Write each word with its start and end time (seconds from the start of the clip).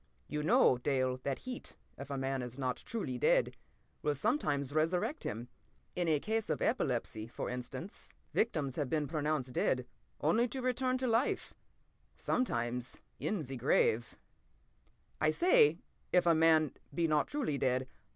You 0.27 0.41
know, 0.41 0.79
Dale, 0.79 1.17
that 1.21 1.37
heat, 1.45 1.75
if 1.95 2.09
a 2.09 2.17
man 2.17 2.41
is 2.41 2.57
not 2.57 2.77
truly 2.77 3.19
dead, 3.19 3.55
will 4.01 4.15
sometimes 4.15 4.73
resurrect 4.73 5.25
him. 5.25 5.47
In 5.95 6.07
a 6.07 6.19
case 6.19 6.49
of 6.49 6.59
epilepsy, 6.59 7.27
for 7.27 7.51
instance, 7.51 8.11
victims 8.33 8.77
have 8.77 8.89
been 8.89 9.05
pronounced 9.07 9.53
dead 9.53 9.85
only 10.19 10.47
to 10.47 10.61
return 10.63 10.97
to 10.97 11.05
life—sometimes 11.07 13.03
in 13.19 13.43
the 13.43 13.55
grave. 13.57 14.15
"I 15.21 15.29
say 15.29 15.77
'if 16.11 16.25
a 16.25 16.33
man 16.33 16.71
be 16.91 17.07
not 17.07 17.27
truly 17.27 17.59
dead.' 17.59 17.87